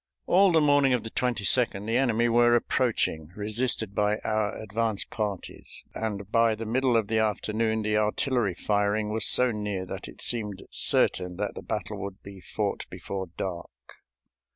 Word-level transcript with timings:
All 0.25 0.51
the 0.51 0.59
morning 0.61 0.93
of 0.95 1.03
the 1.03 1.11
22d 1.11 1.85
the 1.85 1.95
enemy 1.95 2.27
were 2.27 2.55
approaching, 2.55 3.31
resisted 3.35 3.93
by 3.93 4.17
our 4.23 4.57
advance 4.59 5.03
parties, 5.03 5.83
and 5.93 6.31
by 6.31 6.55
the 6.55 6.65
middle 6.65 6.97
of 6.97 7.05
the 7.07 7.19
afternoon 7.19 7.83
the 7.83 7.97
artillery 7.97 8.55
firing 8.55 9.11
was 9.11 9.25
so 9.27 9.51
near 9.51 9.85
that 9.85 10.07
it 10.07 10.19
seemed 10.23 10.63
certain 10.71 11.35
that 11.35 11.53
the 11.53 11.61
battle 11.61 11.99
would 11.99 12.23
be 12.23 12.41
fought 12.41 12.87
before 12.89 13.27
dark. 13.37 13.69